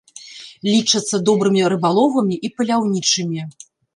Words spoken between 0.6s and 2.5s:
Лічацца добрымі рыбаловамі